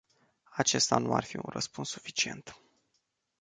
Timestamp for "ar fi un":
1.15-1.45